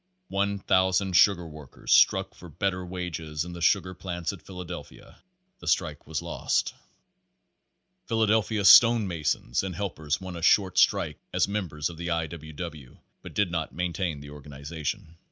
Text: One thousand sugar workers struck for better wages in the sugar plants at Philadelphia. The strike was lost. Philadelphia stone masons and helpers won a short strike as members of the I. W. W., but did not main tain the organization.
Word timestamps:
One 0.29 0.57
thousand 0.57 1.13
sugar 1.13 1.47
workers 1.47 1.91
struck 1.93 2.33
for 2.33 2.49
better 2.49 2.83
wages 2.83 3.45
in 3.45 3.53
the 3.53 3.61
sugar 3.61 3.93
plants 3.93 4.33
at 4.33 4.41
Philadelphia. 4.41 5.21
The 5.59 5.67
strike 5.67 6.07
was 6.07 6.23
lost. 6.23 6.73
Philadelphia 8.07 8.65
stone 8.65 9.07
masons 9.07 9.61
and 9.61 9.75
helpers 9.75 10.19
won 10.19 10.35
a 10.35 10.41
short 10.41 10.79
strike 10.79 11.19
as 11.31 11.47
members 11.47 11.87
of 11.87 11.97
the 11.97 12.09
I. 12.09 12.25
W. 12.25 12.51
W., 12.53 12.97
but 13.21 13.35
did 13.35 13.51
not 13.51 13.75
main 13.75 13.93
tain 13.93 14.21
the 14.21 14.31
organization. 14.31 15.17